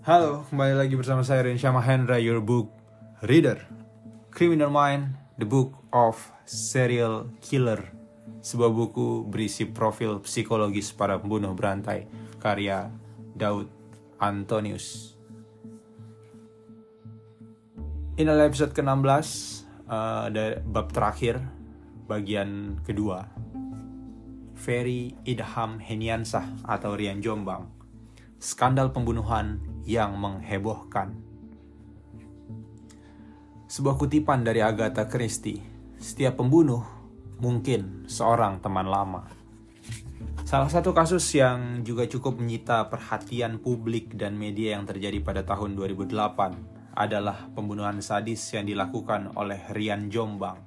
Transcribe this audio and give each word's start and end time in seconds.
Halo, 0.00 0.48
kembali 0.48 0.80
lagi 0.80 0.96
bersama 0.96 1.20
saya 1.20 1.44
Rensha 1.44 1.68
Mahendra, 1.68 2.16
your 2.16 2.40
book 2.40 2.72
reader. 3.20 3.60
Criminal 4.32 4.72
Mind, 4.72 5.12
the 5.36 5.44
book 5.44 5.76
of 5.92 6.16
serial 6.48 7.28
killer. 7.44 7.84
Sebuah 8.40 8.72
buku 8.72 9.28
berisi 9.28 9.68
profil 9.68 10.24
psikologis 10.24 10.96
para 10.96 11.20
pembunuh 11.20 11.52
berantai, 11.52 12.08
karya 12.40 12.88
Daud 13.36 13.68
Antonius. 14.16 15.20
Adalah 18.16 18.48
episode 18.48 18.72
ke-16 18.72 19.28
uh, 19.84 20.32
bab 20.64 20.96
terakhir, 20.96 21.44
bagian 22.08 22.80
kedua. 22.88 23.28
Ferry 24.56 25.12
Idham 25.28 25.76
Heniansah 25.76 26.64
atau 26.64 26.96
Rian 26.96 27.20
Jombang. 27.20 27.79
Skandal 28.40 28.88
pembunuhan 28.88 29.60
yang 29.84 30.16
menghebohkan. 30.16 31.12
Sebuah 33.68 34.00
kutipan 34.00 34.48
dari 34.48 34.64
Agatha 34.64 35.04
Christie. 35.04 35.60
Setiap 36.00 36.40
pembunuh 36.40 36.80
mungkin 37.36 38.08
seorang 38.08 38.64
teman 38.64 38.88
lama. 38.88 39.28
Salah 40.48 40.72
satu 40.72 40.96
kasus 40.96 41.20
yang 41.36 41.84
juga 41.84 42.08
cukup 42.08 42.40
menyita 42.40 42.88
perhatian 42.88 43.60
publik 43.60 44.16
dan 44.16 44.40
media 44.40 44.72
yang 44.80 44.88
terjadi 44.88 45.20
pada 45.20 45.44
tahun 45.44 45.76
2008 45.76 46.96
adalah 46.96 47.44
pembunuhan 47.52 48.00
sadis 48.00 48.40
yang 48.56 48.64
dilakukan 48.64 49.36
oleh 49.36 49.68
Rian 49.76 50.08
Jombang. 50.08 50.64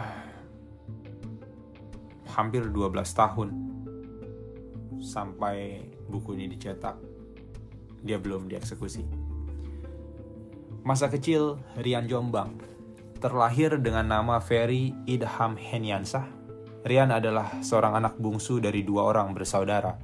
hampir 2.36 2.68
12 2.68 2.92
tahun 3.16 3.50
sampai 5.00 5.88
buku 6.12 6.36
ini 6.36 6.52
dicetak. 6.52 7.00
Dia 8.04 8.20
belum 8.20 8.52
dieksekusi. 8.52 9.23
Masa 10.84 11.08
kecil 11.08 11.64
Rian 11.80 12.12
Jombang 12.12 12.60
terlahir 13.24 13.80
dengan 13.80 14.04
nama 14.04 14.44
Ferry 14.44 14.92
Idham 15.08 15.56
Henyansah. 15.56 16.28
Rian 16.84 17.08
adalah 17.08 17.64
seorang 17.64 18.04
anak 18.04 18.20
bungsu 18.20 18.60
dari 18.60 18.84
dua 18.84 19.08
orang 19.08 19.32
bersaudara. 19.32 19.96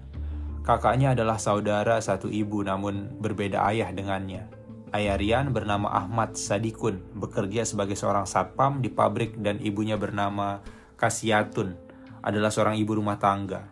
Kakaknya 0.63 1.11
adalah 1.11 1.36
saudara 1.36 1.99
satu 1.99 2.31
ibu 2.31 2.63
namun 2.63 3.11
berbeda 3.19 3.59
ayah 3.67 3.91
dengannya. 3.91 4.47
Ayah 4.95 5.19
Rian 5.19 5.52
bernama 5.52 5.91
Ahmad 5.91 6.39
Sadikun, 6.39 7.03
bekerja 7.11 7.67
sebagai 7.67 7.99
seorang 7.99 8.23
satpam 8.23 8.80
di 8.80 8.88
pabrik 8.88 9.36
dan 9.36 9.59
ibunya 9.59 9.99
bernama 9.99 10.64
Kasiatun, 10.95 11.75
adalah 12.23 12.55
seorang 12.55 12.80
ibu 12.80 12.95
rumah 12.95 13.19
tangga. 13.19 13.67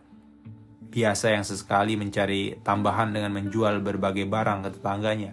Biasa 0.91 1.31
yang 1.31 1.47
sesekali 1.47 1.95
mencari 1.95 2.59
tambahan 2.67 3.15
dengan 3.15 3.31
menjual 3.31 3.79
berbagai 3.79 4.27
barang 4.27 4.67
ke 4.67 4.69
tetangganya. 4.75 5.31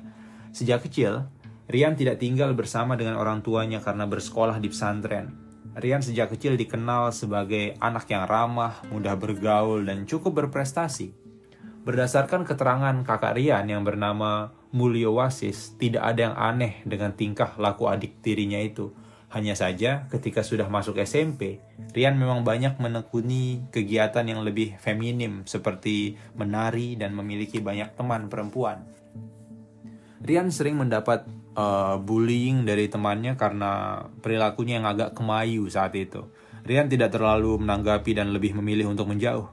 Sejak 0.55 0.87
kecil, 0.87 1.34
Rian 1.65 1.97
tidak 1.97 2.21
tinggal 2.21 2.53
bersama 2.53 2.93
dengan 2.93 3.17
orang 3.17 3.41
tuanya 3.41 3.81
karena 3.81 4.05
bersekolah 4.05 4.61
di 4.61 4.69
pesantren. 4.69 5.33
Rian 5.75 6.05
sejak 6.05 6.31
kecil 6.37 6.61
dikenal 6.61 7.11
sebagai 7.11 7.75
anak 7.81 8.07
yang 8.07 8.29
ramah, 8.29 8.85
mudah 8.93 9.17
bergaul, 9.17 9.83
dan 9.83 10.05
cukup 10.05 10.45
berprestasi. 10.45 11.11
Berdasarkan 11.85 12.45
keterangan 12.45 12.95
kakak 13.03 13.35
Rian 13.41 13.67
yang 13.67 13.83
bernama 13.83 14.55
Mulyo 14.77 15.17
Wasis, 15.17 15.75
tidak 15.81 16.05
ada 16.05 16.21
yang 16.31 16.37
aneh 16.37 16.85
dengan 16.85 17.17
tingkah 17.17 17.57
laku 17.57 17.89
adik 17.89 18.21
tirinya 18.21 18.61
itu. 18.61 18.93
Hanya 19.35 19.59
saja, 19.59 20.07
ketika 20.15 20.47
sudah 20.47 20.71
masuk 20.71 21.01
SMP, 21.03 21.59
Rian 21.91 22.15
memang 22.15 22.47
banyak 22.47 22.79
menekuni 22.79 23.67
kegiatan 23.75 24.23
yang 24.23 24.47
lebih 24.47 24.79
feminim 24.79 25.43
seperti 25.43 26.15
menari 26.39 26.95
dan 26.95 27.19
memiliki 27.19 27.59
banyak 27.59 27.99
teman 27.99 28.31
perempuan. 28.31 28.87
Rian 30.23 30.49
sering 30.55 30.79
mendapat 30.79 31.27
uh, 31.55 31.97
bullying 32.03 32.67
dari 32.67 32.91
temannya 32.91 33.39
karena 33.39 34.05
perilakunya 34.21 34.83
yang 34.83 34.87
agak 34.87 35.15
kemayu 35.17 35.67
saat 35.71 35.95
itu. 35.95 36.27
Rian 36.65 36.89
tidak 36.89 37.15
terlalu 37.15 37.61
menanggapi 37.61 38.17
dan 38.17 38.33
lebih 38.33 38.57
memilih 38.59 38.91
untuk 38.91 39.09
menjauh. 39.09 39.49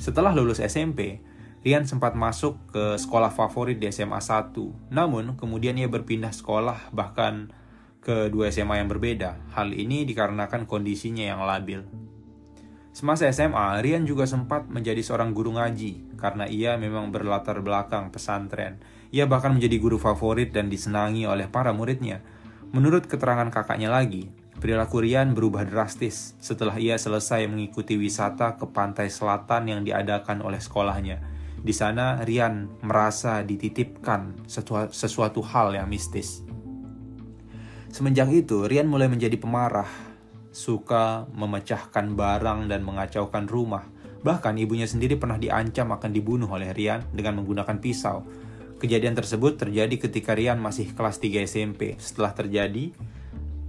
Setelah 0.00 0.32
lulus 0.32 0.60
SMP, 0.62 1.20
Rian 1.60 1.84
sempat 1.84 2.16
masuk 2.16 2.56
ke 2.72 2.96
sekolah 2.96 3.28
favorit 3.28 3.76
di 3.76 3.84
SMA 3.92 4.16
1. 4.16 4.56
Namun, 4.88 5.36
kemudian 5.36 5.76
ia 5.76 5.92
berpindah 5.92 6.32
sekolah 6.32 6.88
bahkan 6.88 7.52
ke 8.00 8.32
dua 8.32 8.48
SMA 8.48 8.80
yang 8.80 8.88
berbeda. 8.88 9.36
Hal 9.52 9.76
ini 9.76 10.08
dikarenakan 10.08 10.64
kondisinya 10.64 11.20
yang 11.20 11.44
labil. 11.44 11.84
Semasa 12.96 13.28
SMA, 13.28 13.76
Rian 13.84 14.08
juga 14.08 14.24
sempat 14.24 14.72
menjadi 14.72 15.04
seorang 15.04 15.36
guru 15.36 15.52
ngaji 15.54 16.16
karena 16.16 16.48
ia 16.48 16.80
memang 16.80 17.12
berlatar 17.12 17.60
belakang 17.60 18.08
pesantren 18.08 18.80
ia 19.10 19.26
bahkan 19.26 19.54
menjadi 19.54 19.76
guru 19.82 19.98
favorit 19.98 20.54
dan 20.54 20.70
disenangi 20.70 21.26
oleh 21.26 21.50
para 21.50 21.74
muridnya. 21.74 22.22
Menurut 22.70 23.10
keterangan 23.10 23.50
kakaknya 23.50 23.90
lagi, 23.90 24.30
perilaku 24.62 25.02
Rian 25.02 25.34
berubah 25.34 25.66
drastis 25.66 26.38
setelah 26.38 26.78
ia 26.78 26.94
selesai 26.94 27.50
mengikuti 27.50 27.98
wisata 27.98 28.54
ke 28.54 28.70
pantai 28.70 29.10
selatan 29.10 29.66
yang 29.66 29.80
diadakan 29.82 30.38
oleh 30.46 30.62
sekolahnya. 30.62 31.18
Di 31.60 31.74
sana, 31.74 32.22
Rian 32.22 32.70
merasa 32.86 33.42
dititipkan 33.42 34.46
sesuatu 34.88 35.42
hal 35.42 35.74
yang 35.74 35.90
mistis. 35.90 36.46
Semenjak 37.90 38.30
itu, 38.30 38.70
Rian 38.70 38.86
mulai 38.86 39.10
menjadi 39.10 39.34
pemarah, 39.34 39.90
suka 40.54 41.26
memecahkan 41.34 42.14
barang 42.14 42.70
dan 42.70 42.86
mengacaukan 42.86 43.50
rumah. 43.50 43.82
Bahkan 44.22 44.56
ibunya 44.62 44.86
sendiri 44.86 45.18
pernah 45.18 45.36
diancam 45.36 45.90
akan 45.90 46.10
dibunuh 46.14 46.46
oleh 46.46 46.70
Rian 46.70 47.02
dengan 47.10 47.42
menggunakan 47.42 47.76
pisau. 47.82 48.22
Kejadian 48.80 49.12
tersebut 49.12 49.60
terjadi 49.60 49.92
ketika 50.08 50.32
Rian 50.32 50.56
masih 50.56 50.96
kelas 50.96 51.20
3 51.20 51.44
SMP. 51.44 52.00
Setelah 52.00 52.32
terjadi, 52.32 52.96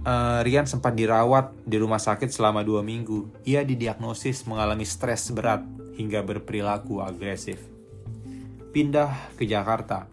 uh, 0.08 0.40
Rian 0.40 0.64
sempat 0.64 0.96
dirawat 0.96 1.52
di 1.68 1.76
rumah 1.76 2.00
sakit 2.00 2.32
selama 2.32 2.64
dua 2.64 2.80
minggu. 2.80 3.28
Ia 3.44 3.60
didiagnosis 3.60 4.48
mengalami 4.48 4.88
stres 4.88 5.28
berat 5.28 5.60
hingga 6.00 6.24
berperilaku 6.24 7.04
agresif. 7.04 7.60
Pindah 8.72 9.36
ke 9.36 9.44
Jakarta. 9.44 10.08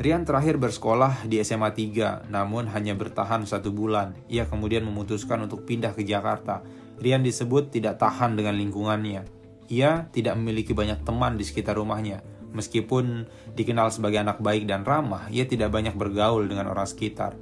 Rian 0.00 0.24
terakhir 0.24 0.56
bersekolah 0.56 1.28
di 1.28 1.36
SMA 1.44 1.68
3, 1.68 2.32
namun 2.32 2.72
hanya 2.72 2.96
bertahan 2.96 3.44
satu 3.44 3.68
bulan. 3.68 4.16
Ia 4.32 4.48
kemudian 4.48 4.80
memutuskan 4.80 5.44
untuk 5.44 5.68
pindah 5.68 5.92
ke 5.92 6.08
Jakarta. 6.08 6.64
Rian 6.96 7.20
disebut 7.20 7.68
tidak 7.68 8.00
tahan 8.00 8.32
dengan 8.32 8.56
lingkungannya. 8.56 9.28
Ia 9.68 10.08
tidak 10.08 10.40
memiliki 10.40 10.72
banyak 10.72 11.04
teman 11.04 11.36
di 11.36 11.44
sekitar 11.44 11.76
rumahnya 11.76 12.37
Meskipun 12.48 13.28
dikenal 13.52 13.92
sebagai 13.92 14.24
anak 14.24 14.40
baik 14.40 14.64
dan 14.64 14.84
ramah, 14.84 15.28
ia 15.28 15.44
tidak 15.44 15.68
banyak 15.68 15.92
bergaul 15.92 16.48
dengan 16.48 16.72
orang 16.72 16.88
sekitar. 16.88 17.36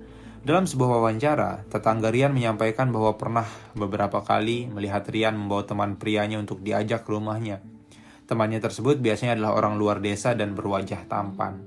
Dalam 0.47 0.63
sebuah 0.63 1.03
wawancara, 1.03 1.67
tetangga 1.67 2.11
Rian 2.11 2.31
menyampaikan 2.31 2.95
bahwa 2.95 3.19
pernah 3.19 3.47
beberapa 3.75 4.23
kali 4.23 4.71
melihat 4.71 5.03
Rian 5.11 5.35
membawa 5.35 5.67
teman 5.67 5.99
prianya 5.99 6.39
untuk 6.39 6.63
diajak 6.63 7.03
ke 7.03 7.11
rumahnya. 7.11 7.63
Temannya 8.31 8.63
tersebut 8.63 8.99
biasanya 9.03 9.39
adalah 9.39 9.59
orang 9.59 9.75
luar 9.75 9.99
desa 9.99 10.39
dan 10.39 10.55
berwajah 10.55 11.07
tampan. 11.11 11.67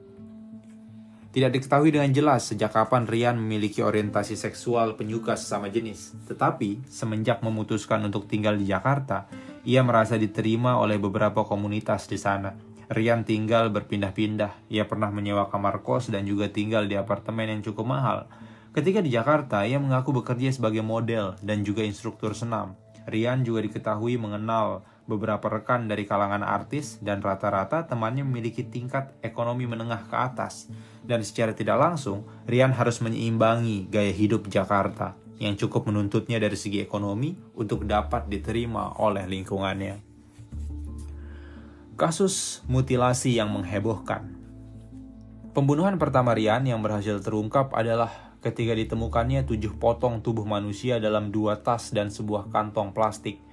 Tidak 1.29 1.51
diketahui 1.51 1.91
dengan 1.91 2.09
jelas 2.15 2.51
sejak 2.51 2.71
kapan 2.71 3.03
Rian 3.03 3.35
memiliki 3.35 3.83
orientasi 3.83 4.39
seksual 4.39 4.95
penyuka 4.95 5.35
sesama 5.35 5.67
jenis. 5.67 6.15
Tetapi, 6.31 6.87
semenjak 6.87 7.43
memutuskan 7.43 7.99
untuk 8.07 8.31
tinggal 8.31 8.55
di 8.55 8.63
Jakarta, 8.63 9.27
ia 9.67 9.83
merasa 9.83 10.15
diterima 10.15 10.79
oleh 10.79 10.95
beberapa 10.95 11.43
komunitas 11.43 12.07
di 12.07 12.15
sana 12.15 12.68
Rian 12.89 13.21
tinggal 13.21 13.69
berpindah-pindah. 13.69 14.65
Ia 14.73 14.89
pernah 14.89 15.13
menyewa 15.13 15.45
kamar 15.53 15.85
kos 15.85 16.09
dan 16.09 16.25
juga 16.25 16.49
tinggal 16.49 16.89
di 16.89 16.97
apartemen 16.97 17.45
yang 17.45 17.61
cukup 17.61 17.85
mahal. 17.85 18.25
Ketika 18.73 19.05
di 19.05 19.13
Jakarta, 19.13 19.61
ia 19.61 19.77
mengaku 19.77 20.09
bekerja 20.09 20.49
sebagai 20.49 20.81
model 20.81 21.37
dan 21.45 21.61
juga 21.61 21.85
instruktur 21.85 22.33
senam. 22.33 22.73
Rian 23.05 23.45
juga 23.45 23.61
diketahui 23.61 24.17
mengenal 24.17 24.81
beberapa 25.05 25.49
rekan 25.53 25.85
dari 25.85 26.09
kalangan 26.09 26.41
artis 26.41 26.97
dan 27.01 27.21
rata-rata 27.21 27.85
temannya 27.85 28.25
memiliki 28.25 28.65
tingkat 28.65 29.13
ekonomi 29.21 29.69
menengah 29.69 30.09
ke 30.09 30.17
atas. 30.17 30.65
Dan 31.05 31.21
secara 31.21 31.53
tidak 31.53 31.77
langsung, 31.77 32.25
Rian 32.49 32.73
harus 32.73 33.05
menyeimbangi 33.05 33.85
gaya 33.89 34.13
hidup 34.13 34.49
Jakarta 34.49 35.13
yang 35.37 35.53
cukup 35.53 35.85
menuntutnya 35.93 36.41
dari 36.41 36.57
segi 36.57 36.81
ekonomi 36.81 37.37
untuk 37.53 37.85
dapat 37.85 38.25
diterima 38.33 38.97
oleh 38.97 39.29
lingkungannya. 39.29 40.08
Kasus 41.99 42.63
mutilasi 42.71 43.35
yang 43.35 43.51
menghebohkan. 43.51 44.31
Pembunuhan 45.51 45.99
pertama 45.99 46.31
Rian 46.31 46.63
yang 46.63 46.79
berhasil 46.79 47.19
terungkap 47.19 47.75
adalah 47.75 48.39
ketika 48.39 48.71
ditemukannya 48.71 49.43
tujuh 49.43 49.75
potong 49.75 50.23
tubuh 50.23 50.47
manusia 50.47 51.03
dalam 51.03 51.27
dua 51.27 51.59
tas 51.59 51.91
dan 51.91 52.07
sebuah 52.07 52.55
kantong 52.55 52.95
plastik. 52.95 53.43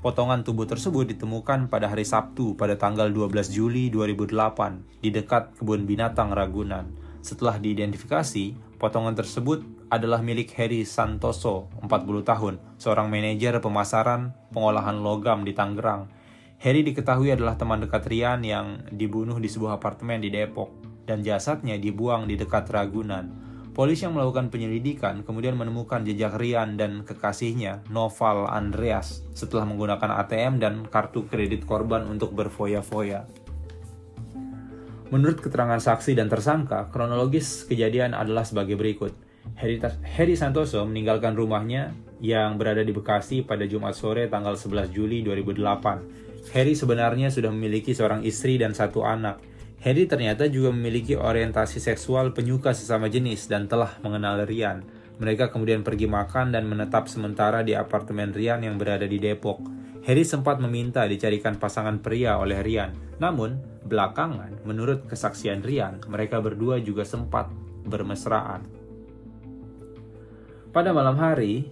Potongan 0.00 0.40
tubuh 0.40 0.64
tersebut 0.64 1.04
ditemukan 1.04 1.68
pada 1.68 1.92
hari 1.92 2.08
Sabtu 2.08 2.56
pada 2.56 2.80
tanggal 2.80 3.12
12 3.12 3.52
Juli 3.52 3.92
2008 3.92 5.04
di 5.04 5.12
dekat 5.12 5.60
kebun 5.60 5.84
binatang 5.84 6.32
Ragunan. 6.32 6.88
Setelah 7.20 7.60
diidentifikasi, 7.60 8.56
potongan 8.80 9.12
tersebut 9.12 9.68
adalah 9.92 10.24
milik 10.24 10.48
Harry 10.56 10.88
Santoso, 10.88 11.68
40 11.84 12.24
tahun, 12.24 12.56
seorang 12.80 13.12
manajer 13.12 13.60
pemasaran 13.60 14.32
pengolahan 14.48 14.96
logam 14.96 15.44
di 15.44 15.52
Tangerang. 15.52 16.21
Harry 16.62 16.86
diketahui 16.86 17.34
adalah 17.34 17.58
teman 17.58 17.82
dekat 17.82 18.06
Rian 18.06 18.38
yang 18.46 18.86
dibunuh 18.94 19.42
di 19.42 19.50
sebuah 19.50 19.82
apartemen 19.82 20.22
di 20.22 20.30
Depok 20.30 20.70
dan 21.10 21.18
jasadnya 21.18 21.74
dibuang 21.74 22.30
di 22.30 22.38
dekat 22.38 22.70
Ragunan. 22.70 23.26
Polisi 23.74 24.06
yang 24.06 24.14
melakukan 24.14 24.46
penyelidikan 24.46 25.26
kemudian 25.26 25.58
menemukan 25.58 26.06
jejak 26.06 26.38
Rian 26.38 26.78
dan 26.78 27.02
kekasihnya, 27.02 27.82
Noval 27.90 28.46
Andreas, 28.46 29.26
setelah 29.34 29.66
menggunakan 29.66 30.22
ATM 30.22 30.62
dan 30.62 30.86
kartu 30.86 31.26
kredit 31.26 31.66
korban 31.66 32.06
untuk 32.06 32.30
berfoya-foya. 32.30 33.26
Menurut 35.10 35.42
keterangan 35.42 35.82
saksi 35.82 36.14
dan 36.14 36.30
tersangka, 36.30 36.94
kronologis 36.94 37.66
kejadian 37.66 38.14
adalah 38.14 38.46
sebagai 38.46 38.78
berikut. 38.78 39.10
Heri, 39.58 39.82
Heri 40.06 40.38
Santoso 40.38 40.86
meninggalkan 40.86 41.34
rumahnya 41.34 41.90
yang 42.22 42.54
berada 42.54 42.86
di 42.86 42.94
Bekasi 42.94 43.42
pada 43.42 43.66
Jumat 43.66 43.98
sore 43.98 44.30
tanggal 44.30 44.54
11 44.54 44.94
Juli 44.94 45.26
2008. 45.26 46.31
Heri 46.50 46.74
sebenarnya 46.74 47.30
sudah 47.30 47.54
memiliki 47.54 47.94
seorang 47.94 48.26
istri 48.26 48.58
dan 48.58 48.74
satu 48.74 49.06
anak, 49.06 49.38
Harry 49.82 50.06
ternyata 50.06 50.46
juga 50.46 50.70
memiliki 50.70 51.18
orientasi 51.18 51.82
seksual 51.82 52.30
penyuka 52.30 52.70
sesama 52.70 53.10
jenis 53.10 53.50
dan 53.50 53.66
telah 53.66 53.98
mengenal 54.06 54.46
Rian. 54.46 54.86
Mereka 55.18 55.50
kemudian 55.50 55.82
pergi 55.82 56.06
makan 56.06 56.54
dan 56.54 56.70
menetap 56.70 57.10
sementara 57.10 57.66
di 57.66 57.74
apartemen 57.74 58.30
Rian 58.30 58.62
yang 58.62 58.78
berada 58.78 59.10
di 59.10 59.18
Depok. 59.18 59.58
Harry 60.06 60.22
sempat 60.22 60.62
meminta 60.62 61.02
dicarikan 61.06 61.58
pasangan 61.58 61.98
pria 61.98 62.38
oleh 62.38 62.62
Rian. 62.62 62.94
Namun, 63.18 63.58
belakangan, 63.86 64.62
menurut 64.62 65.10
kesaksian 65.10 65.66
Rian, 65.66 65.98
mereka 66.06 66.38
berdua 66.38 66.78
juga 66.78 67.02
sempat 67.02 67.50
bermesraan. 67.82 68.62
Pada 70.70 70.94
malam 70.94 71.18
hari, 71.18 71.66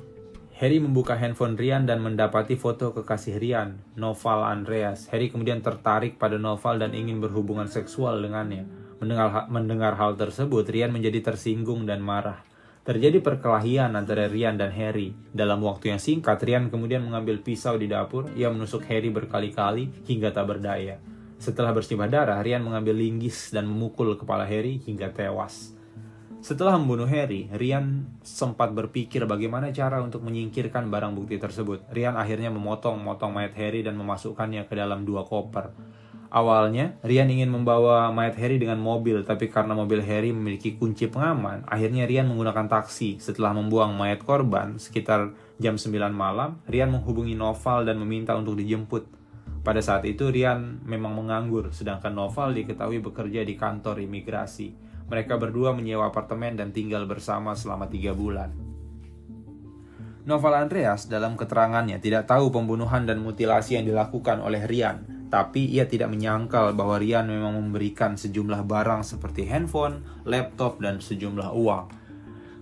Harry 0.60 0.76
membuka 0.76 1.16
handphone 1.16 1.56
Rian 1.56 1.88
dan 1.88 2.04
mendapati 2.04 2.52
foto 2.52 2.92
kekasih 2.92 3.40
Rian, 3.40 3.80
Noval 3.96 4.44
Andreas. 4.44 5.08
Harry 5.08 5.32
kemudian 5.32 5.64
tertarik 5.64 6.20
pada 6.20 6.36
Noval 6.36 6.76
dan 6.76 6.92
ingin 6.92 7.16
berhubungan 7.16 7.64
seksual 7.64 8.20
dengannya. 8.20 8.68
Mendengar, 9.00 9.48
mendengar 9.48 9.96
hal 9.96 10.20
tersebut, 10.20 10.68
Rian 10.68 10.92
menjadi 10.92 11.32
tersinggung 11.32 11.88
dan 11.88 12.04
marah. 12.04 12.44
Terjadi 12.84 13.24
perkelahian 13.24 13.96
antara 13.96 14.28
Rian 14.28 14.60
dan 14.60 14.68
Harry. 14.76 15.16
Dalam 15.32 15.64
waktu 15.64 15.96
yang 15.96 16.00
singkat, 16.02 16.36
Rian 16.44 16.68
kemudian 16.68 17.08
mengambil 17.08 17.40
pisau 17.40 17.80
di 17.80 17.88
dapur. 17.88 18.28
Ia 18.36 18.52
menusuk 18.52 18.84
Harry 18.84 19.08
berkali-kali 19.08 20.04
hingga 20.12 20.28
tak 20.28 20.44
berdaya. 20.44 21.00
Setelah 21.40 21.72
bersimbah 21.72 22.12
darah, 22.12 22.36
Rian 22.44 22.60
mengambil 22.60 23.00
linggis 23.00 23.48
dan 23.48 23.64
memukul 23.64 24.12
kepala 24.12 24.44
Harry 24.44 24.76
hingga 24.84 25.08
tewas. 25.08 25.79
Setelah 26.40 26.80
membunuh 26.80 27.04
Harry, 27.04 27.52
Rian 27.52 28.16
sempat 28.24 28.72
berpikir 28.72 29.28
bagaimana 29.28 29.68
cara 29.76 30.00
untuk 30.00 30.24
menyingkirkan 30.24 30.88
barang 30.88 31.12
bukti 31.12 31.36
tersebut. 31.36 31.84
Rian 31.92 32.16
akhirnya 32.16 32.48
memotong-motong 32.48 33.28
mayat 33.28 33.52
Harry 33.60 33.84
dan 33.84 34.00
memasukkannya 34.00 34.64
ke 34.64 34.72
dalam 34.72 35.04
dua 35.04 35.28
koper. 35.28 35.68
Awalnya, 36.32 36.96
Rian 37.04 37.28
ingin 37.28 37.52
membawa 37.52 38.08
mayat 38.08 38.40
Harry 38.40 38.56
dengan 38.56 38.80
mobil, 38.80 39.20
tapi 39.20 39.52
karena 39.52 39.76
mobil 39.76 40.00
Harry 40.00 40.32
memiliki 40.32 40.80
kunci 40.80 41.12
pengaman, 41.12 41.60
akhirnya 41.68 42.08
Rian 42.08 42.24
menggunakan 42.32 42.72
taksi. 42.72 43.20
Setelah 43.20 43.52
membuang 43.52 43.92
mayat 43.92 44.24
korban, 44.24 44.80
sekitar 44.80 45.36
jam 45.60 45.76
9 45.76 45.92
malam, 46.08 46.56
Rian 46.64 46.88
menghubungi 46.88 47.36
Noval 47.36 47.84
dan 47.84 48.00
meminta 48.00 48.32
untuk 48.32 48.56
dijemput. 48.56 49.04
Pada 49.60 49.84
saat 49.84 50.08
itu, 50.08 50.32
Rian 50.32 50.80
memang 50.88 51.12
menganggur, 51.12 51.68
sedangkan 51.68 52.16
Noval 52.16 52.56
diketahui 52.56 53.04
bekerja 53.04 53.44
di 53.44 53.60
kantor 53.60 54.00
imigrasi. 54.00 54.88
Mereka 55.10 55.42
berdua 55.42 55.74
menyewa 55.74 56.06
apartemen 56.06 56.54
dan 56.54 56.70
tinggal 56.70 57.02
bersama 57.10 57.58
selama 57.58 57.90
tiga 57.90 58.14
bulan. 58.14 58.70
Novel 60.22 60.54
Andreas 60.54 61.10
dalam 61.10 61.34
keterangannya 61.34 61.98
tidak 61.98 62.30
tahu 62.30 62.54
pembunuhan 62.54 63.02
dan 63.10 63.18
mutilasi 63.18 63.74
yang 63.74 63.90
dilakukan 63.90 64.38
oleh 64.38 64.62
Rian, 64.70 65.26
tapi 65.26 65.66
ia 65.66 65.90
tidak 65.90 66.14
menyangkal 66.14 66.78
bahwa 66.78 67.02
Rian 67.02 67.26
memang 67.26 67.58
memberikan 67.58 68.14
sejumlah 68.14 68.62
barang 68.62 69.02
seperti 69.02 69.50
handphone, 69.50 70.06
laptop, 70.22 70.78
dan 70.78 71.02
sejumlah 71.02 71.50
uang. 71.58 71.90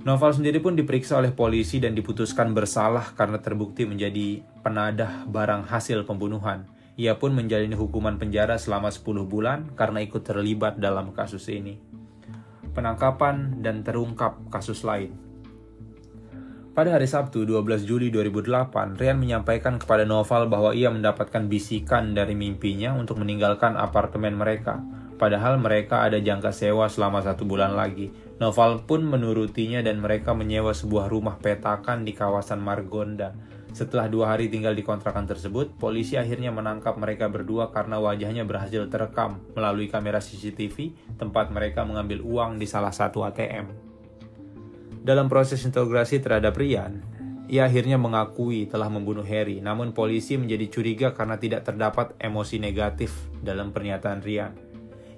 Novel 0.08 0.32
sendiri 0.32 0.64
pun 0.64 0.72
diperiksa 0.72 1.20
oleh 1.20 1.36
polisi 1.36 1.76
dan 1.84 1.92
diputuskan 1.92 2.56
bersalah 2.56 3.12
karena 3.12 3.44
terbukti 3.44 3.84
menjadi 3.84 4.40
penadah 4.64 5.28
barang 5.28 5.68
hasil 5.68 6.08
pembunuhan. 6.08 6.64
Ia 6.96 7.20
pun 7.20 7.36
menjalani 7.36 7.76
hukuman 7.76 8.16
penjara 8.16 8.56
selama 8.56 8.88
10 8.88 9.04
bulan 9.28 9.68
karena 9.76 10.00
ikut 10.00 10.24
terlibat 10.24 10.80
dalam 10.80 11.12
kasus 11.12 11.44
ini 11.52 11.98
penangkapan, 12.72 13.64
dan 13.64 13.82
terungkap 13.82 14.38
kasus 14.52 14.84
lain. 14.86 15.28
Pada 16.78 16.94
hari 16.94 17.10
Sabtu 17.10 17.42
12 17.42 17.90
Juli 17.90 18.06
2008, 18.14 18.94
Rian 18.94 19.18
menyampaikan 19.18 19.82
kepada 19.82 20.06
Noval 20.06 20.46
bahwa 20.46 20.70
ia 20.70 20.86
mendapatkan 20.94 21.50
bisikan 21.50 22.14
dari 22.14 22.38
mimpinya 22.38 22.94
untuk 22.94 23.18
meninggalkan 23.18 23.74
apartemen 23.74 24.38
mereka. 24.38 24.78
Padahal 25.18 25.58
mereka 25.58 26.06
ada 26.06 26.22
jangka 26.22 26.54
sewa 26.54 26.86
selama 26.86 27.18
satu 27.18 27.42
bulan 27.42 27.74
lagi. 27.74 28.14
Noval 28.38 28.86
pun 28.86 29.02
menurutinya 29.02 29.82
dan 29.82 29.98
mereka 29.98 30.30
menyewa 30.38 30.70
sebuah 30.70 31.10
rumah 31.10 31.42
petakan 31.42 32.06
di 32.06 32.14
kawasan 32.14 32.62
Margonda. 32.62 33.34
Setelah 33.76 34.08
dua 34.08 34.32
hari 34.32 34.48
tinggal 34.48 34.72
di 34.72 34.80
kontrakan 34.80 35.28
tersebut, 35.28 35.76
polisi 35.76 36.16
akhirnya 36.16 36.48
menangkap 36.48 36.96
mereka 36.96 37.28
berdua 37.28 37.68
karena 37.68 38.00
wajahnya 38.00 38.48
berhasil 38.48 38.88
terekam 38.88 39.44
melalui 39.52 39.92
kamera 39.92 40.18
CCTV 40.24 40.96
tempat 41.20 41.52
mereka 41.52 41.84
mengambil 41.84 42.24
uang 42.24 42.56
di 42.56 42.64
salah 42.64 42.90
satu 42.90 43.28
ATM. 43.28 43.68
Dalam 45.04 45.28
proses 45.30 45.62
interogasi 45.64 46.20
terhadap 46.20 46.56
Rian, 46.56 47.00
ia 47.48 47.64
akhirnya 47.64 47.96
mengakui 47.96 48.68
telah 48.68 48.92
membunuh 48.92 49.24
Harry, 49.24 49.60
namun 49.64 49.96
polisi 49.96 50.36
menjadi 50.36 50.66
curiga 50.68 51.08
karena 51.16 51.40
tidak 51.40 51.64
terdapat 51.64 52.12
emosi 52.20 52.60
negatif 52.60 53.14
dalam 53.40 53.72
pernyataan 53.72 54.20
Rian. 54.20 54.52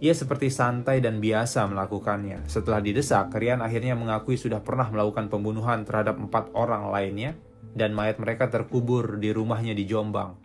Ia 0.00 0.14
seperti 0.16 0.48
santai 0.48 1.04
dan 1.04 1.20
biasa 1.20 1.68
melakukannya. 1.68 2.48
Setelah 2.48 2.80
didesak, 2.80 3.34
Rian 3.36 3.60
akhirnya 3.60 3.92
mengakui 3.98 4.38
sudah 4.38 4.62
pernah 4.62 4.88
melakukan 4.88 5.28
pembunuhan 5.28 5.84
terhadap 5.84 6.16
empat 6.16 6.54
orang 6.56 6.88
lainnya 6.88 7.36
dan 7.74 7.94
mayat 7.94 8.18
mereka 8.18 8.50
terkubur 8.50 9.18
di 9.18 9.30
rumahnya 9.30 9.72
di 9.74 9.86
Jombang. 9.86 10.36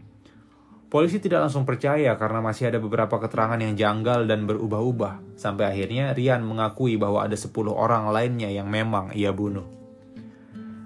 Polisi 0.86 1.19
tidak 1.19 1.50
langsung 1.50 1.67
percaya 1.67 2.15
karena 2.15 2.39
masih 2.39 2.72
ada 2.72 2.79
beberapa 2.79 3.19
keterangan 3.19 3.60
yang 3.60 3.75
janggal 3.75 4.29
dan 4.29 4.48
berubah-ubah, 4.48 5.36
sampai 5.36 5.74
akhirnya 5.74 6.13
Rian 6.15 6.45
mengakui 6.45 6.95
bahwa 6.95 7.25
ada 7.25 7.36
10 7.36 7.51
orang 7.74 8.13
lainnya 8.13 8.48
yang 8.48 8.69
memang 8.69 9.12
ia 9.12 9.34
bunuh. 9.36 9.65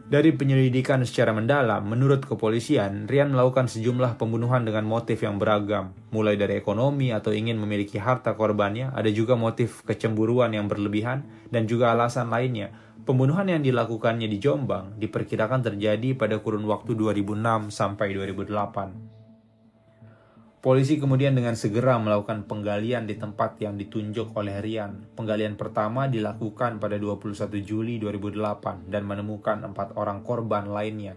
Dari 0.09 0.33
penyelidikan 0.33 1.05
secara 1.05 1.29
mendalam, 1.29 1.85
menurut 1.85 2.25
kepolisian, 2.25 3.05
Rian 3.05 3.29
melakukan 3.29 3.69
sejumlah 3.69 4.17
pembunuhan 4.17 4.65
dengan 4.65 4.81
motif 4.81 5.21
yang 5.21 5.37
beragam, 5.37 5.93
mulai 6.09 6.33
dari 6.33 6.57
ekonomi 6.57 7.13
atau 7.13 7.29
ingin 7.29 7.61
memiliki 7.61 8.01
harta 8.01 8.33
korbannya, 8.33 8.89
ada 8.89 9.13
juga 9.13 9.37
motif 9.37 9.85
kecemburuan 9.85 10.49
yang 10.49 10.65
berlebihan, 10.65 11.21
dan 11.53 11.69
juga 11.69 11.93
alasan 11.93 12.33
lainnya, 12.33 12.73
Pembunuhan 13.07 13.47
yang 13.47 13.63
dilakukannya 13.63 14.27
di 14.27 14.43
Jombang 14.43 14.99
diperkirakan 14.99 15.63
terjadi 15.63 16.19
pada 16.19 16.43
kurun 16.43 16.67
waktu 16.67 16.99
2006 16.99 17.71
sampai 17.71 18.11
2008. 18.11 20.59
Polisi 20.59 20.99
kemudian 20.99 21.31
dengan 21.31 21.55
segera 21.55 21.95
melakukan 21.95 22.43
penggalian 22.43 23.07
di 23.07 23.15
tempat 23.15 23.55
yang 23.63 23.79
ditunjuk 23.79 24.35
oleh 24.35 24.59
Rian. 24.59 25.07
Penggalian 25.15 25.55
pertama 25.55 26.11
dilakukan 26.11 26.83
pada 26.83 26.99
21 26.99 27.63
Juli 27.63 27.95
2008 28.03 28.91
dan 28.91 29.07
menemukan 29.07 29.63
empat 29.71 29.95
orang 29.95 30.19
korban 30.19 30.67
lainnya. 30.67 31.15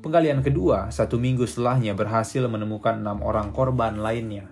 Penggalian 0.00 0.40
kedua, 0.40 0.88
satu 0.88 1.20
minggu 1.20 1.44
setelahnya 1.44 1.92
berhasil 1.92 2.40
menemukan 2.48 2.96
enam 2.96 3.20
orang 3.20 3.52
korban 3.52 4.00
lainnya. 4.00 4.48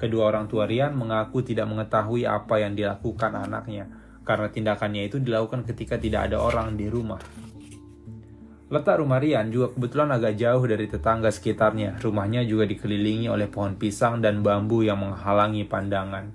Kedua 0.00 0.32
orang 0.32 0.48
tua 0.48 0.64
Rian 0.64 0.96
mengaku 0.96 1.44
tidak 1.44 1.68
mengetahui 1.68 2.24
apa 2.24 2.64
yang 2.64 2.72
dilakukan 2.72 3.36
anaknya 3.36 4.03
karena 4.24 4.48
tindakannya 4.50 5.06
itu 5.06 5.20
dilakukan 5.20 5.68
ketika 5.68 6.00
tidak 6.00 6.32
ada 6.32 6.40
orang 6.40 6.74
di 6.74 6.88
rumah. 6.88 7.20
Letak 8.72 8.98
rumah 8.98 9.20
Rian 9.20 9.52
juga 9.52 9.70
kebetulan 9.76 10.10
agak 10.10 10.34
jauh 10.40 10.64
dari 10.64 10.88
tetangga 10.88 11.30
sekitarnya. 11.30 12.00
Rumahnya 12.00 12.42
juga 12.48 12.64
dikelilingi 12.64 13.30
oleh 13.30 13.46
pohon 13.46 13.76
pisang 13.76 14.18
dan 14.24 14.40
bambu 14.40 14.82
yang 14.82 14.98
menghalangi 14.98 15.68
pandangan. 15.68 16.32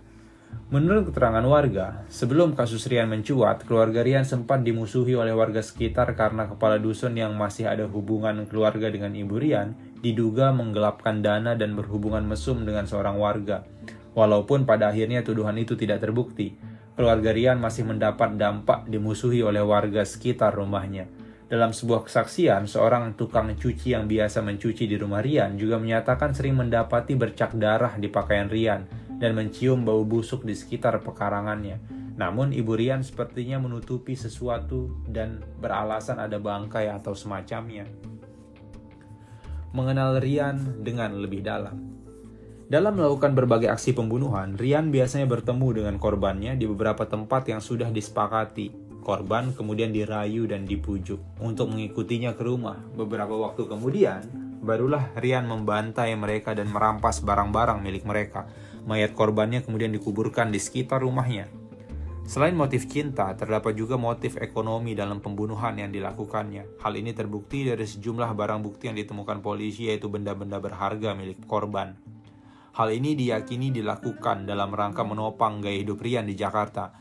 Menurut 0.70 1.10
keterangan 1.10 1.42
warga, 1.50 2.06
sebelum 2.14 2.54
kasus 2.54 2.86
Rian 2.86 3.10
mencuat, 3.10 3.66
keluarga 3.66 4.06
Rian 4.06 4.22
sempat 4.22 4.62
dimusuhi 4.62 5.18
oleh 5.18 5.34
warga 5.34 5.66
sekitar 5.66 6.14
karena 6.14 6.46
kepala 6.46 6.78
dusun 6.78 7.18
yang 7.18 7.34
masih 7.34 7.66
ada 7.66 7.90
hubungan 7.90 8.46
keluarga 8.46 8.86
dengan 8.94 9.18
ibu 9.18 9.42
Rian 9.42 9.74
diduga 9.98 10.54
menggelapkan 10.54 11.26
dana 11.26 11.58
dan 11.58 11.74
berhubungan 11.74 12.22
mesum 12.22 12.62
dengan 12.70 12.86
seorang 12.86 13.18
warga. 13.18 13.66
Walaupun 14.14 14.70
pada 14.70 14.94
akhirnya 14.94 15.26
tuduhan 15.26 15.58
itu 15.58 15.74
tidak 15.74 16.06
terbukti, 16.06 16.54
keluarga 17.00 17.32
Rian 17.32 17.64
masih 17.64 17.88
mendapat 17.88 18.36
dampak 18.36 18.84
dimusuhi 18.92 19.40
oleh 19.40 19.64
warga 19.64 20.04
sekitar 20.04 20.52
rumahnya. 20.52 21.08
Dalam 21.48 21.72
sebuah 21.72 22.04
kesaksian, 22.04 22.68
seorang 22.68 23.16
tukang 23.16 23.56
cuci 23.56 23.96
yang 23.96 24.04
biasa 24.04 24.44
mencuci 24.44 24.84
di 24.84 25.00
rumah 25.00 25.24
Rian 25.24 25.56
juga 25.56 25.80
menyatakan 25.80 26.36
sering 26.36 26.60
mendapati 26.60 27.16
bercak 27.16 27.56
darah 27.56 27.96
di 27.96 28.12
pakaian 28.12 28.52
Rian 28.52 28.84
dan 29.16 29.32
mencium 29.32 29.88
bau 29.88 30.04
busuk 30.04 30.44
di 30.44 30.52
sekitar 30.52 31.00
pekarangannya. 31.00 31.80
Namun 32.20 32.52
ibu 32.52 32.76
Rian 32.76 33.00
sepertinya 33.00 33.64
menutupi 33.64 34.20
sesuatu 34.20 34.92
dan 35.08 35.40
beralasan 35.64 36.20
ada 36.20 36.36
bangkai 36.36 36.92
atau 36.92 37.16
semacamnya. 37.16 37.88
Mengenal 39.72 40.20
Rian 40.20 40.84
dengan 40.84 41.16
lebih 41.16 41.48
dalam. 41.48 41.99
Dalam 42.70 43.02
melakukan 43.02 43.34
berbagai 43.34 43.66
aksi 43.66 43.98
pembunuhan, 43.98 44.54
Rian 44.54 44.94
biasanya 44.94 45.26
bertemu 45.26 45.82
dengan 45.82 45.98
korbannya 45.98 46.54
di 46.54 46.70
beberapa 46.70 47.02
tempat 47.10 47.50
yang 47.50 47.66
sudah 47.66 47.90
disepakati. 47.90 48.70
Korban 49.02 49.58
kemudian 49.58 49.90
dirayu 49.90 50.46
dan 50.46 50.70
dipujuk 50.70 51.18
untuk 51.42 51.74
mengikutinya 51.74 52.38
ke 52.38 52.46
rumah. 52.46 52.78
Beberapa 52.94 53.34
waktu 53.34 53.66
kemudian, 53.66 54.22
barulah 54.62 55.10
Rian 55.18 55.50
membantai 55.50 56.14
mereka 56.14 56.54
dan 56.54 56.70
merampas 56.70 57.26
barang-barang 57.26 57.82
milik 57.82 58.06
mereka. 58.06 58.46
Mayat 58.86 59.18
korbannya 59.18 59.66
kemudian 59.66 59.90
dikuburkan 59.90 60.54
di 60.54 60.62
sekitar 60.62 61.02
rumahnya. 61.02 61.50
Selain 62.30 62.54
motif 62.54 62.86
cinta, 62.86 63.34
terdapat 63.34 63.74
juga 63.74 63.98
motif 63.98 64.38
ekonomi 64.38 64.94
dalam 64.94 65.26
pembunuhan 65.26 65.74
yang 65.74 65.90
dilakukannya. 65.90 66.78
Hal 66.86 66.94
ini 66.94 67.18
terbukti 67.18 67.66
dari 67.66 67.90
sejumlah 67.90 68.30
barang 68.38 68.62
bukti 68.62 68.94
yang 68.94 68.98
ditemukan 69.02 69.42
polisi 69.42 69.90
yaitu 69.90 70.06
benda-benda 70.06 70.62
berharga 70.62 71.18
milik 71.18 71.42
korban. 71.50 71.98
Hal 72.76 72.94
ini 72.94 73.18
diyakini 73.18 73.74
dilakukan 73.74 74.46
dalam 74.46 74.70
rangka 74.70 75.02
menopang 75.02 75.64
gaya 75.64 75.82
hidup 75.82 76.02
Rian 76.02 76.30
di 76.30 76.38
Jakarta. 76.38 76.94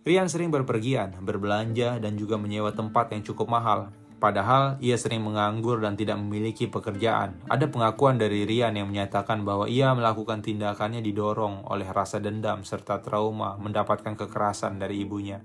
Rian 0.00 0.26
sering 0.26 0.48
berpergian, 0.48 1.20
berbelanja, 1.22 2.00
dan 2.00 2.16
juga 2.16 2.40
menyewa 2.40 2.72
tempat 2.72 3.12
yang 3.12 3.22
cukup 3.22 3.52
mahal. 3.52 3.92
Padahal 4.20 4.76
ia 4.84 5.00
sering 5.00 5.24
menganggur 5.24 5.80
dan 5.80 5.96
tidak 5.96 6.20
memiliki 6.20 6.68
pekerjaan. 6.68 7.40
Ada 7.48 7.72
pengakuan 7.72 8.20
dari 8.20 8.44
Rian 8.44 8.76
yang 8.76 8.92
menyatakan 8.92 9.48
bahwa 9.48 9.64
ia 9.64 9.96
melakukan 9.96 10.44
tindakannya 10.44 11.00
didorong 11.00 11.64
oleh 11.64 11.88
rasa 11.88 12.20
dendam 12.20 12.60
serta 12.60 13.00
trauma 13.00 13.56
mendapatkan 13.56 14.12
kekerasan 14.20 14.76
dari 14.76 15.08
ibunya. 15.08 15.40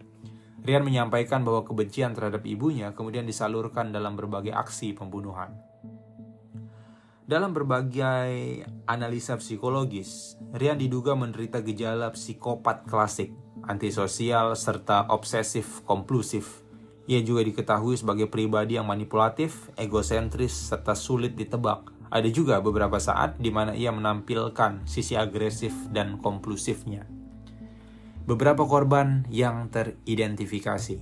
Rian 0.66 0.84
menyampaikan 0.84 1.48
bahwa 1.48 1.64
kebencian 1.64 2.18
terhadap 2.18 2.44
ibunya 2.44 2.92
kemudian 2.92 3.24
disalurkan 3.24 3.96
dalam 3.96 4.20
berbagai 4.20 4.52
aksi 4.52 4.92
pembunuhan. 4.92 5.56
Dalam 7.26 7.58
berbagai 7.58 8.62
analisa 8.86 9.34
psikologis, 9.42 10.38
Rian 10.54 10.78
diduga 10.78 11.18
menderita 11.18 11.66
gejala 11.66 12.14
psikopat 12.14 12.86
klasik, 12.86 13.34
antisosial, 13.66 14.54
serta 14.54 15.10
obsesif 15.10 15.82
kompulsif. 15.90 16.62
Ia 17.10 17.26
juga 17.26 17.42
diketahui 17.42 17.98
sebagai 17.98 18.30
pribadi 18.30 18.78
yang 18.78 18.86
manipulatif, 18.86 19.74
egosentris, 19.74 20.54
serta 20.54 20.94
sulit 20.94 21.34
ditebak. 21.34 21.90
Ada 22.14 22.30
juga 22.30 22.62
beberapa 22.62 23.02
saat 23.02 23.42
di 23.42 23.50
mana 23.50 23.74
ia 23.74 23.90
menampilkan 23.90 24.86
sisi 24.86 25.18
agresif 25.18 25.74
dan 25.90 26.22
kompulsifnya. 26.22 27.10
Beberapa 28.30 28.70
korban 28.70 29.26
yang 29.34 29.74
teridentifikasi. 29.74 31.02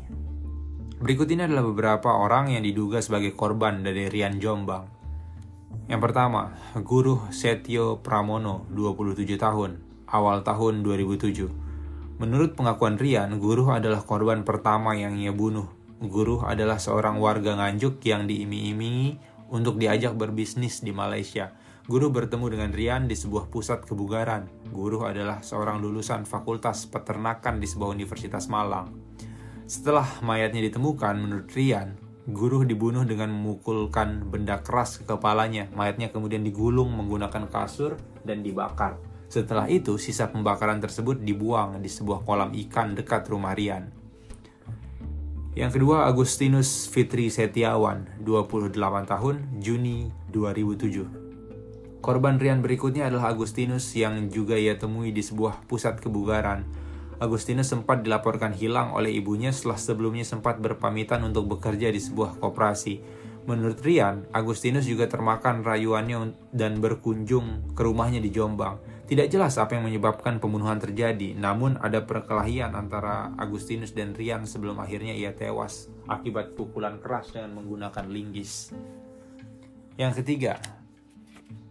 Berikut 1.04 1.28
ini 1.28 1.52
adalah 1.52 1.68
beberapa 1.68 2.16
orang 2.16 2.56
yang 2.56 2.64
diduga 2.64 3.04
sebagai 3.04 3.36
korban 3.36 3.84
dari 3.84 4.08
Rian 4.08 4.40
Jombang. 4.40 5.03
Yang 5.92 6.02
pertama, 6.10 6.56
Guru 6.80 7.28
Setio 7.30 8.00
Pramono, 8.00 8.66
27 8.72 9.36
tahun, 9.36 9.84
awal 10.08 10.42
tahun 10.42 10.82
2007. 10.82 11.52
Menurut 12.22 12.56
pengakuan 12.56 12.96
Rian, 12.96 13.36
Guru 13.42 13.68
adalah 13.74 14.06
korban 14.06 14.48
pertama 14.48 14.96
yang 14.96 15.18
ia 15.20 15.34
bunuh. 15.34 15.68
Guru 16.00 16.46
adalah 16.46 16.78
seorang 16.80 17.20
warga 17.20 17.58
Nganjuk 17.58 18.00
yang 18.06 18.30
diiming-imingi 18.30 19.18
untuk 19.52 19.78
diajak 19.78 20.16
berbisnis 20.16 20.82
di 20.82 20.96
Malaysia. 20.96 21.52
Guru 21.84 22.16
bertemu 22.16 22.46
dengan 22.48 22.72
Rian 22.72 23.12
di 23.12 23.16
sebuah 23.18 23.52
pusat 23.52 23.84
kebugaran. 23.84 24.48
Guru 24.72 25.04
adalah 25.04 25.44
seorang 25.44 25.84
lulusan 25.84 26.24
Fakultas 26.24 26.88
Peternakan 26.88 27.60
di 27.60 27.68
sebuah 27.68 27.92
universitas 27.92 28.48
Malang. 28.48 28.88
Setelah 29.68 30.24
mayatnya 30.24 30.64
ditemukan, 30.64 31.16
menurut 31.20 31.52
Rian, 31.52 32.00
Guru 32.24 32.64
dibunuh 32.64 33.04
dengan 33.04 33.36
memukulkan 33.36 34.32
benda 34.32 34.64
keras 34.64 34.96
ke 34.96 35.04
kepalanya. 35.04 35.68
Mayatnya 35.76 36.08
kemudian 36.08 36.40
digulung 36.40 36.96
menggunakan 36.96 37.52
kasur 37.52 38.00
dan 38.24 38.40
dibakar. 38.40 38.96
Setelah 39.28 39.68
itu, 39.68 40.00
sisa 40.00 40.32
pembakaran 40.32 40.80
tersebut 40.80 41.20
dibuang 41.20 41.84
di 41.84 41.92
sebuah 41.92 42.24
kolam 42.24 42.56
ikan 42.56 42.96
dekat 42.96 43.28
rumah 43.28 43.52
Rian. 43.52 43.92
Yang 45.52 45.72
kedua, 45.76 46.08
Agustinus 46.08 46.88
Fitri 46.88 47.28
Setiawan, 47.28 48.08
28 48.24 48.72
tahun, 49.04 49.36
Juni 49.60 50.08
2007. 50.32 52.00
Korban 52.00 52.40
Rian 52.40 52.64
berikutnya 52.64 53.12
adalah 53.12 53.36
Agustinus 53.36 53.92
yang 54.00 54.32
juga 54.32 54.56
ia 54.56 54.80
temui 54.80 55.12
di 55.12 55.20
sebuah 55.20 55.68
pusat 55.68 56.00
kebugaran 56.00 56.83
Agustinus 57.24 57.72
sempat 57.72 58.04
dilaporkan 58.04 58.52
hilang 58.52 58.92
oleh 58.92 59.16
ibunya 59.16 59.56
setelah 59.56 59.80
sebelumnya 59.80 60.28
sempat 60.28 60.60
berpamitan 60.60 61.24
untuk 61.24 61.56
bekerja 61.56 61.88
di 61.88 62.04
sebuah 62.04 62.36
koperasi. 62.36 63.00
Menurut 63.48 63.80
Rian, 63.80 64.28
Agustinus 64.36 64.84
juga 64.84 65.08
termakan 65.08 65.64
rayuannya 65.64 66.36
dan 66.52 66.84
berkunjung 66.84 67.72
ke 67.72 67.82
rumahnya 67.88 68.20
di 68.20 68.28
Jombang. 68.28 68.76
Tidak 69.08 69.32
jelas 69.32 69.56
apa 69.56 69.80
yang 69.80 69.88
menyebabkan 69.88 70.44
pembunuhan 70.44 70.84
terjadi, 70.84 71.32
namun 71.32 71.80
ada 71.80 72.04
perkelahian 72.04 72.76
antara 72.76 73.32
Agustinus 73.40 73.96
dan 73.96 74.12
Rian 74.12 74.44
sebelum 74.44 74.84
akhirnya 74.84 75.16
ia 75.16 75.32
tewas 75.32 75.88
akibat 76.12 76.60
pukulan 76.60 77.00
keras 77.00 77.32
dengan 77.32 77.56
menggunakan 77.56 78.04
linggis. 78.12 78.76
Yang 79.96 80.20
ketiga, 80.20 80.60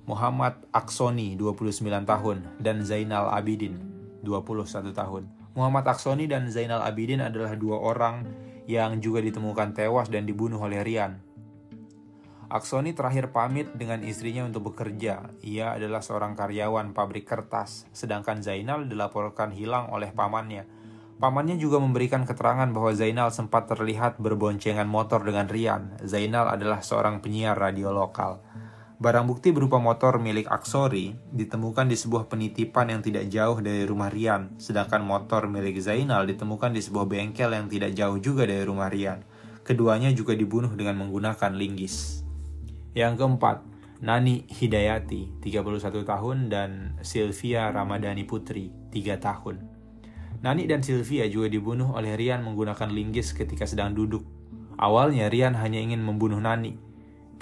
Muhammad 0.09 0.65
Aksoni, 0.73 1.37
29 1.37 2.09
tahun, 2.09 2.57
dan 2.57 2.81
Zainal 2.89 3.29
Abidin, 3.29 3.77
21 4.25 4.97
tahun. 4.97 5.42
Muhammad 5.53 5.85
Aksoni 5.85 6.25
dan 6.25 6.49
Zainal 6.49 6.81
Abidin 6.81 7.21
adalah 7.21 7.53
dua 7.61 7.77
orang 7.77 8.25
yang 8.65 9.05
juga 9.05 9.21
ditemukan 9.21 9.77
tewas 9.77 10.09
dan 10.09 10.25
dibunuh 10.25 10.57
oleh 10.57 10.81
Rian. 10.81 11.21
Aksoni 12.53 12.97
terakhir 12.97 13.33
pamit 13.33 13.69
dengan 13.77 14.01
istrinya 14.05 14.45
untuk 14.45 14.73
bekerja. 14.73 15.33
Ia 15.45 15.77
adalah 15.77 16.05
seorang 16.05 16.37
karyawan 16.37 16.97
pabrik 16.97 17.25
kertas, 17.25 17.89
sedangkan 17.93 18.45
Zainal 18.45 18.85
dilaporkan 18.89 19.53
hilang 19.53 19.93
oleh 19.93 20.13
pamannya. 20.13 20.65
Pamannya 21.21 21.61
juga 21.61 21.81
memberikan 21.81 22.25
keterangan 22.25 22.69
bahwa 22.73 22.93
Zainal 22.97 23.29
sempat 23.29 23.69
terlihat 23.69 24.21
berboncengan 24.21 24.89
motor 24.89 25.21
dengan 25.21 25.49
Rian. 25.49 26.01
Zainal 26.05 26.49
adalah 26.49 26.81
seorang 26.81 27.21
penyiar 27.21 27.57
radio 27.57 27.93
lokal. 27.93 28.41
Barang 29.03 29.27
bukti 29.27 29.51
berupa 29.51 29.83
motor 29.83 30.23
milik 30.23 30.47
Aksori 30.47 31.11
ditemukan 31.35 31.91
di 31.91 31.99
sebuah 31.99 32.31
penitipan 32.31 32.87
yang 32.87 33.03
tidak 33.03 33.27
jauh 33.35 33.59
dari 33.59 33.83
rumah 33.83 34.07
Rian, 34.07 34.55
sedangkan 34.63 35.03
motor 35.03 35.51
milik 35.51 35.75
Zainal 35.83 36.23
ditemukan 36.31 36.71
di 36.71 36.79
sebuah 36.79 37.11
bengkel 37.11 37.51
yang 37.51 37.67
tidak 37.67 37.99
jauh 37.99 38.23
juga 38.23 38.47
dari 38.47 38.63
rumah 38.63 38.87
Rian. 38.87 39.27
Keduanya 39.67 40.15
juga 40.15 40.39
dibunuh 40.39 40.71
dengan 40.79 41.03
menggunakan 41.03 41.51
linggis. 41.51 42.23
Yang 42.95 43.27
keempat, 43.27 43.67
Nani 44.07 44.47
Hidayati, 44.47 45.43
31 45.43 46.07
tahun, 46.07 46.47
dan 46.47 46.95
Sylvia 47.03 47.75
Ramadhani 47.75 48.23
Putri, 48.23 48.71
3 48.95 49.19
tahun. 49.19 49.67
Nani 50.47 50.71
dan 50.71 50.87
Sylvia 50.87 51.27
juga 51.27 51.51
dibunuh 51.51 51.91
oleh 51.91 52.15
Rian 52.15 52.47
menggunakan 52.47 52.95
linggis 52.95 53.35
ketika 53.35 53.67
sedang 53.67 53.99
duduk. 53.99 54.23
Awalnya 54.79 55.27
Rian 55.27 55.59
hanya 55.59 55.83
ingin 55.83 56.07
membunuh 56.07 56.39
Nani, 56.39 56.92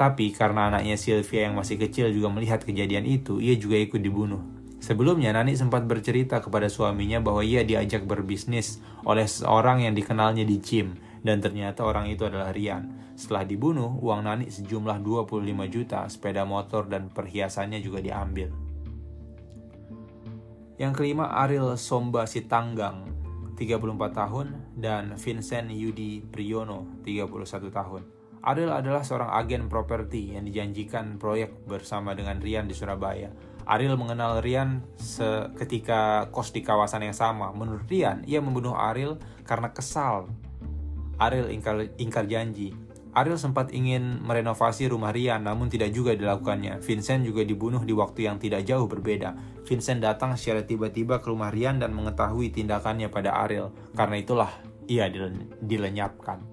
tapi 0.01 0.33
karena 0.33 0.73
anaknya 0.73 0.97
Sylvia 0.97 1.45
yang 1.45 1.61
masih 1.61 1.77
kecil 1.77 2.09
juga 2.09 2.33
melihat 2.33 2.65
kejadian 2.65 3.05
itu, 3.05 3.37
ia 3.37 3.53
juga 3.53 3.77
ikut 3.77 4.01
dibunuh. 4.01 4.41
Sebelumnya, 4.81 5.37
Nani 5.37 5.53
sempat 5.53 5.85
bercerita 5.85 6.41
kepada 6.41 6.73
suaminya 6.73 7.21
bahwa 7.21 7.45
ia 7.45 7.61
diajak 7.69 8.09
berbisnis 8.09 8.81
oleh 9.05 9.29
seorang 9.29 9.85
yang 9.85 9.93
dikenalnya 9.93 10.49
di 10.49 10.57
gym, 10.57 10.97
dan 11.21 11.45
ternyata 11.45 11.85
orang 11.85 12.09
itu 12.09 12.25
adalah 12.25 12.49
Rian. 12.49 13.13
Setelah 13.13 13.45
dibunuh, 13.45 13.93
uang 14.01 14.25
Nani 14.25 14.49
sejumlah 14.49 15.05
25 15.05 15.69
juta, 15.69 16.09
sepeda 16.09 16.49
motor, 16.49 16.89
dan 16.89 17.13
perhiasannya 17.13 17.85
juga 17.85 18.01
diambil. 18.01 18.49
Yang 20.81 20.93
kelima, 20.97 21.29
Ariel 21.45 21.77
Somba 21.77 22.25
Sitanggang, 22.25 23.05
34 23.61 24.17
tahun, 24.17 24.47
dan 24.81 25.13
Vincent 25.21 25.69
Yudi 25.69 26.25
Priyono, 26.25 26.89
31 27.05 27.69
tahun. 27.69 28.20
Ariel 28.41 28.73
adalah 28.73 29.05
seorang 29.05 29.37
agen 29.37 29.69
properti 29.69 30.33
yang 30.33 30.49
dijanjikan 30.49 31.21
proyek 31.21 31.53
bersama 31.69 32.17
dengan 32.17 32.41
Rian 32.41 32.65
di 32.65 32.73
Surabaya. 32.73 33.29
Ariel 33.69 34.01
mengenal 34.01 34.41
Rian 34.41 34.81
seketika 34.97 36.33
kos 36.33 36.49
di 36.49 36.65
kawasan 36.65 37.05
yang 37.05 37.13
sama. 37.13 37.53
Menurut 37.53 37.85
Rian, 37.85 38.25
ia 38.25 38.41
membunuh 38.41 38.73
Ariel 38.73 39.21
karena 39.45 39.69
kesal. 39.77 40.33
Ariel 41.21 41.53
ingkar, 41.53 41.93
ingkar 42.01 42.25
janji. 42.25 42.73
Ariel 43.13 43.37
sempat 43.37 43.77
ingin 43.77 44.25
merenovasi 44.25 44.89
rumah 44.89 45.13
Rian, 45.13 45.45
namun 45.45 45.69
tidak 45.69 45.93
juga 45.93 46.17
dilakukannya. 46.17 46.81
Vincent 46.81 47.29
juga 47.29 47.45
dibunuh 47.45 47.85
di 47.85 47.93
waktu 47.93 48.25
yang 48.25 48.41
tidak 48.41 48.65
jauh 48.65 48.89
berbeda. 48.89 49.37
Vincent 49.69 50.01
datang 50.01 50.33
secara 50.41 50.65
tiba-tiba 50.65 51.21
ke 51.21 51.29
rumah 51.29 51.53
Rian 51.53 51.77
dan 51.77 51.93
mengetahui 51.93 52.57
tindakannya 52.57 53.13
pada 53.13 53.37
Ariel. 53.37 53.69
Karena 53.93 54.17
itulah 54.17 54.51
ia 54.89 55.13
dilenyapkan. 55.61 56.50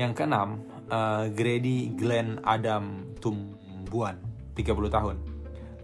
Yang 0.00 0.24
keenam, 0.24 0.64
uh, 0.88 1.28
Grady 1.28 1.92
Glenn 1.92 2.40
Adam 2.40 3.12
Tumbuan, 3.20 4.16
30 4.56 4.88
tahun. 4.88 5.16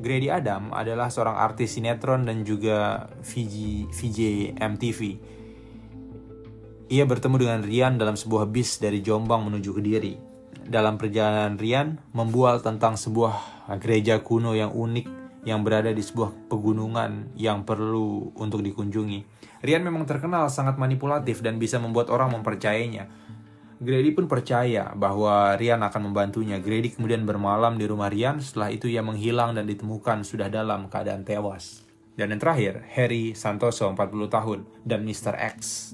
Grady 0.00 0.32
Adam 0.32 0.72
adalah 0.72 1.12
seorang 1.12 1.36
artis 1.36 1.76
sinetron 1.76 2.24
dan 2.24 2.44
juga 2.48 3.08
VJ, 3.20 3.88
VJ 3.92 4.20
MTV 4.56 5.00
ia 6.86 7.02
bertemu 7.02 7.36
dengan 7.42 7.60
Rian 7.66 7.98
dalam 7.98 8.14
sebuah 8.14 8.46
bis 8.46 8.78
dari 8.78 9.02
Jombang 9.02 9.42
menuju 9.50 9.74
ke 9.74 9.82
Diri. 9.82 10.14
Dalam 10.62 10.94
perjalanan 10.94 11.58
Rian 11.58 11.98
membual 12.14 12.62
tentang 12.62 12.94
sebuah 12.94 13.66
gereja 13.82 14.22
kuno 14.22 14.54
yang 14.54 14.70
unik 14.70 15.06
yang 15.42 15.66
berada 15.66 15.90
di 15.90 15.98
sebuah 15.98 16.46
pegunungan 16.46 17.34
yang 17.34 17.66
perlu 17.66 18.30
untuk 18.38 18.62
dikunjungi. 18.62 19.50
Rian 19.66 19.82
memang 19.82 20.06
terkenal 20.06 20.46
sangat 20.46 20.78
manipulatif 20.78 21.42
dan 21.42 21.58
bisa 21.58 21.82
membuat 21.82 22.06
orang 22.06 22.30
mempercayainya. 22.38 23.25
Grady 23.76 24.16
pun 24.16 24.24
percaya 24.24 24.96
bahwa 24.96 25.52
Rian 25.60 25.84
akan 25.84 26.08
membantunya. 26.08 26.56
Grady 26.56 26.96
kemudian 26.96 27.28
bermalam 27.28 27.76
di 27.76 27.84
rumah 27.84 28.08
Rian, 28.08 28.40
setelah 28.40 28.72
itu 28.72 28.88
ia 28.88 29.04
menghilang 29.04 29.52
dan 29.52 29.68
ditemukan 29.68 30.24
sudah 30.24 30.48
dalam 30.48 30.88
keadaan 30.88 31.28
tewas. 31.28 31.84
Dan 32.16 32.32
yang 32.32 32.40
terakhir, 32.40 32.80
Harry 32.96 33.36
Santoso 33.36 33.92
40 33.92 34.32
tahun 34.32 34.58
dan 34.88 35.04
Mr. 35.04 35.36
X 35.36 35.92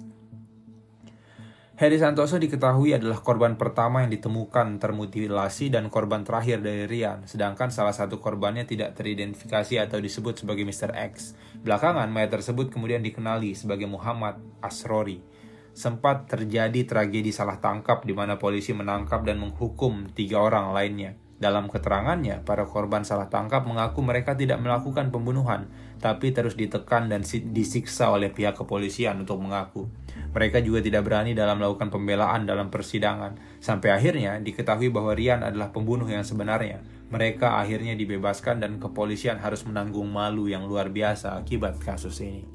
Heri 1.83 1.99
Santoso 1.99 2.39
diketahui 2.39 2.95
adalah 2.95 3.19
korban 3.19 3.59
pertama 3.59 4.07
yang 4.07 4.15
ditemukan 4.15 4.79
termutilasi 4.79 5.67
dan 5.67 5.91
korban 5.91 6.23
terakhir 6.23 6.63
dari 6.63 6.87
Rian, 6.87 7.27
sedangkan 7.27 7.75
salah 7.75 7.91
satu 7.91 8.23
korbannya 8.23 8.63
tidak 8.63 8.95
teridentifikasi 8.95 9.83
atau 9.83 9.99
disebut 9.99 10.47
sebagai 10.47 10.63
Mr. 10.63 10.95
X. 10.95 11.35
Belakangan, 11.59 12.07
mayat 12.07 12.31
tersebut 12.31 12.71
kemudian 12.71 13.03
dikenali 13.03 13.59
sebagai 13.59 13.91
Muhammad 13.91 14.39
Asrori. 14.63 15.32
Sempat 15.73 16.29
terjadi 16.29 16.85
tragedi 16.85 17.33
salah 17.33 17.57
tangkap 17.57 18.05
di 18.05 18.13
mana 18.13 18.37
polisi 18.37 18.77
menangkap 18.77 19.25
dan 19.25 19.41
menghukum 19.41 20.13
tiga 20.13 20.45
orang 20.45 20.77
lainnya. 20.77 21.17
Dalam 21.43 21.67
keterangannya, 21.67 22.47
para 22.47 22.69
korban 22.69 23.03
salah 23.03 23.27
tangkap 23.27 23.67
mengaku 23.67 23.99
mereka 23.99 24.39
tidak 24.39 24.63
melakukan 24.63 25.11
pembunuhan, 25.11 25.67
tapi 25.99 26.31
terus 26.31 26.55
ditekan 26.55 27.11
dan 27.11 27.27
disiksa 27.27 28.15
oleh 28.15 28.31
pihak 28.31 28.55
kepolisian 28.55 29.19
untuk 29.19 29.43
mengaku. 29.43 29.91
Mereka 30.31 30.63
juga 30.63 30.79
tidak 30.85 31.03
berani 31.03 31.35
dalam 31.35 31.59
melakukan 31.59 31.91
pembelaan 31.91 32.47
dalam 32.47 32.71
persidangan, 32.71 33.59
sampai 33.59 33.91
akhirnya 33.91 34.39
diketahui 34.39 34.95
bahwa 34.95 35.19
Rian 35.19 35.43
adalah 35.43 35.75
pembunuh 35.75 36.07
yang 36.07 36.23
sebenarnya. 36.23 36.79
Mereka 37.11 37.59
akhirnya 37.59 37.99
dibebaskan 37.99 38.63
dan 38.63 38.79
kepolisian 38.79 39.43
harus 39.43 39.67
menanggung 39.67 40.07
malu 40.07 40.47
yang 40.47 40.69
luar 40.71 40.95
biasa 40.95 41.43
akibat 41.43 41.83
kasus 41.83 42.23
ini. 42.23 42.47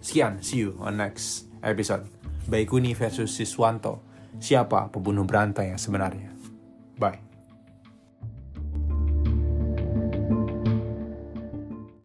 Sekian, 0.00 0.40
see 0.40 0.64
you 0.64 0.72
on 0.80 1.02
next 1.02 1.52
episode. 1.66 2.06
Baikuni 2.46 2.94
versus 2.94 3.34
Siswanto. 3.34 4.06
Siapa 4.38 4.86
pembunuh 4.94 5.26
berantai 5.26 5.74
yang 5.74 5.80
sebenarnya? 5.82 6.30
Bye. 6.96 7.25